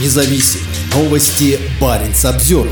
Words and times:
независим. 0.00 0.60
Новости 0.94 1.58
Баренц 1.80 2.24
обзор. 2.24 2.68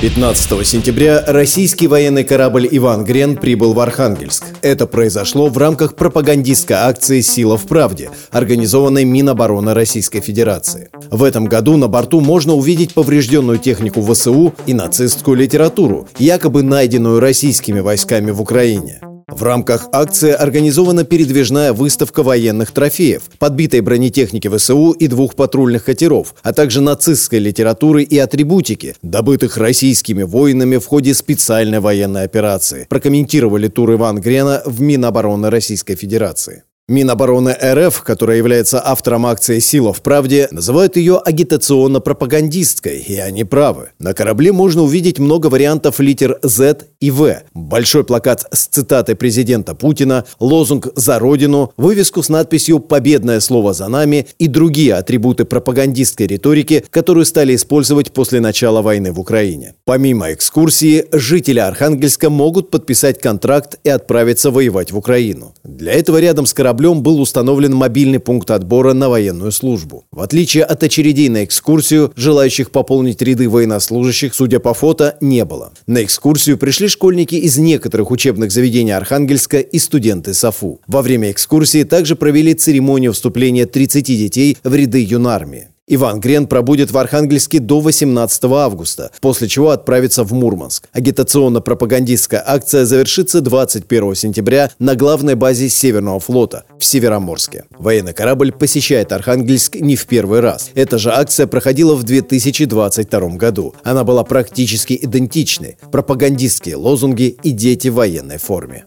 15 0.00 0.66
сентября 0.66 1.22
российский 1.26 1.86
военный 1.86 2.24
корабль 2.24 2.66
«Иван 2.70 3.04
Грен» 3.04 3.36
прибыл 3.36 3.74
в 3.74 3.80
Архангельск. 3.80 4.44
Это 4.62 4.86
произошло 4.86 5.48
в 5.48 5.58
рамках 5.58 5.94
пропагандистской 5.94 6.76
акции 6.76 7.20
«Сила 7.20 7.58
в 7.58 7.66
правде», 7.66 8.10
организованной 8.30 9.04
Минобороны 9.04 9.74
Российской 9.74 10.20
Федерации. 10.20 10.88
В 11.10 11.22
этом 11.22 11.44
году 11.44 11.76
на 11.76 11.88
борту 11.88 12.20
можно 12.20 12.54
увидеть 12.54 12.94
поврежденную 12.94 13.58
технику 13.58 14.00
ВСУ 14.02 14.54
и 14.64 14.72
нацистскую 14.72 15.36
литературу, 15.36 16.08
якобы 16.18 16.62
найденную 16.62 17.20
российскими 17.20 17.80
войсками 17.80 18.30
в 18.30 18.40
Украине. 18.40 19.02
В 19.30 19.42
рамках 19.42 19.88
акции 19.92 20.32
организована 20.32 21.04
передвижная 21.04 21.72
выставка 21.72 22.22
военных 22.22 22.72
трофеев, 22.72 23.22
подбитой 23.38 23.80
бронетехники 23.80 24.48
ВСУ 24.48 24.90
и 24.92 25.06
двух 25.06 25.34
патрульных 25.34 25.84
катеров, 25.84 26.34
а 26.42 26.52
также 26.52 26.80
нацистской 26.80 27.38
литературы 27.38 28.02
и 28.02 28.18
атрибутики, 28.18 28.96
добытых 29.02 29.56
российскими 29.56 30.22
воинами 30.22 30.76
в 30.78 30.86
ходе 30.86 31.14
специальной 31.14 31.80
военной 31.80 32.24
операции, 32.24 32.86
прокомментировали 32.88 33.68
тур 33.68 33.92
Иван 33.92 34.20
Грена 34.20 34.62
в 34.64 34.80
Минобороны 34.80 35.50
Российской 35.50 35.94
Федерации. 35.94 36.64
Минобороны 36.90 37.56
РФ, 37.62 38.02
которая 38.02 38.36
является 38.38 38.84
автором 38.84 39.24
акции 39.24 39.60
«Сила 39.60 39.92
в 39.92 40.02
правде», 40.02 40.48
называют 40.50 40.96
ее 40.96 41.18
агитационно-пропагандистской, 41.24 42.98
и 42.98 43.16
они 43.16 43.44
правы. 43.44 43.90
На 44.00 44.12
корабле 44.12 44.50
можно 44.50 44.82
увидеть 44.82 45.20
много 45.20 45.46
вариантов 45.46 46.00
литер 46.00 46.40
«З» 46.42 46.78
и 46.98 47.12
«В», 47.12 47.42
большой 47.54 48.02
плакат 48.02 48.44
с 48.50 48.66
цитатой 48.66 49.14
президента 49.14 49.76
Путина, 49.76 50.24
лозунг 50.40 50.88
«За 50.96 51.20
Родину», 51.20 51.72
вывеску 51.76 52.24
с 52.24 52.28
надписью 52.28 52.80
«Победное 52.80 53.38
слово 53.38 53.72
за 53.72 53.86
нами» 53.86 54.26
и 54.40 54.48
другие 54.48 54.94
атрибуты 54.94 55.44
пропагандистской 55.44 56.26
риторики, 56.26 56.84
которую 56.90 57.24
стали 57.24 57.54
использовать 57.54 58.10
после 58.10 58.40
начала 58.40 58.82
войны 58.82 59.12
в 59.12 59.20
Украине. 59.20 59.74
Помимо 59.84 60.32
экскурсии, 60.32 61.06
жители 61.12 61.60
Архангельска 61.60 62.30
могут 62.30 62.72
подписать 62.72 63.20
контракт 63.20 63.78
и 63.84 63.90
отправиться 63.90 64.50
воевать 64.50 64.90
в 64.90 64.98
Украину. 64.98 65.54
Для 65.62 65.92
этого 65.92 66.18
рядом 66.18 66.46
с 66.46 66.52
кораблем 66.52 66.79
кораблем 66.80 67.02
был 67.02 67.20
установлен 67.20 67.74
мобильный 67.74 68.20
пункт 68.20 68.50
отбора 68.50 68.94
на 68.94 69.10
военную 69.10 69.52
службу. 69.52 70.04
В 70.10 70.20
отличие 70.20 70.64
от 70.64 70.82
очередей 70.82 71.28
на 71.28 71.44
экскурсию, 71.44 72.10
желающих 72.16 72.70
пополнить 72.70 73.20
ряды 73.20 73.50
военнослужащих, 73.50 74.34
судя 74.34 74.60
по 74.60 74.72
фото, 74.72 75.18
не 75.20 75.44
было. 75.44 75.72
На 75.86 76.02
экскурсию 76.02 76.56
пришли 76.56 76.88
школьники 76.88 77.34
из 77.34 77.58
некоторых 77.58 78.10
учебных 78.10 78.50
заведений 78.50 78.92
Архангельска 78.92 79.58
и 79.58 79.78
студенты 79.78 80.32
САФУ. 80.32 80.80
Во 80.86 81.02
время 81.02 81.30
экскурсии 81.30 81.82
также 81.84 82.16
провели 82.16 82.54
церемонию 82.54 83.12
вступления 83.12 83.66
30 83.66 84.06
детей 84.06 84.56
в 84.64 84.74
ряды 84.74 85.04
юнармии. 85.04 85.69
Иван 85.92 86.20
Грен 86.20 86.46
пробудет 86.46 86.92
в 86.92 86.98
Архангельске 86.98 87.58
до 87.58 87.80
18 87.80 88.44
августа, 88.44 89.10
после 89.20 89.48
чего 89.48 89.70
отправится 89.70 90.22
в 90.22 90.32
Мурманск. 90.32 90.88
Агитационно-пропагандистская 90.92 92.40
акция 92.46 92.84
завершится 92.84 93.40
21 93.40 94.14
сентября 94.14 94.70
на 94.78 94.94
главной 94.94 95.34
базе 95.34 95.68
Северного 95.68 96.20
флота 96.20 96.62
в 96.78 96.84
Североморске. 96.84 97.64
Военный 97.76 98.12
корабль 98.12 98.52
посещает 98.52 99.10
Архангельск 99.10 99.74
не 99.74 99.96
в 99.96 100.06
первый 100.06 100.38
раз. 100.38 100.70
Эта 100.76 100.96
же 100.96 101.10
акция 101.10 101.48
проходила 101.48 101.96
в 101.96 102.04
2022 102.04 103.20
году. 103.30 103.74
Она 103.82 104.04
была 104.04 104.22
практически 104.22 104.96
идентичной. 105.02 105.76
Пропагандистские 105.90 106.76
лозунги 106.76 107.36
и 107.42 107.50
дети 107.50 107.88
в 107.88 107.94
военной 107.94 108.38
форме. 108.38 108.84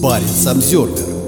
Баренц 0.00 0.46
обзервер 0.46 1.21